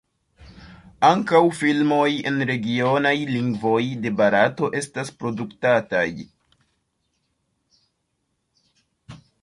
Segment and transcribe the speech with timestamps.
[1.09, 6.09] Ankaŭ filmoj en regionaj lingvoj de Barato estas produktataj.